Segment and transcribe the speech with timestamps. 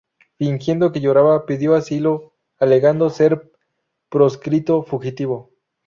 [0.39, 3.51] Fingiendo que lloraba, pidió asilo, alegando ser un
[4.09, 5.51] proscrito fugitivo.